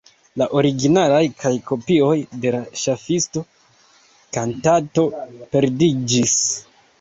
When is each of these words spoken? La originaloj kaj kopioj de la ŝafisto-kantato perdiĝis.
La 0.41 0.45
originaloj 0.59 1.19
kaj 1.43 1.51
kopioj 1.67 2.15
de 2.45 2.53
la 2.55 2.61
ŝafisto-kantato 2.85 5.05
perdiĝis. 5.53 6.35